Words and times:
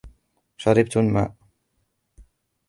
شربت 0.57 0.97
الماء. 0.97 1.35